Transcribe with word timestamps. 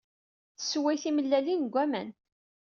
Tsewway 0.57 0.97
timellalin 1.03 1.59
deg 1.65 1.73
waman 1.73 2.09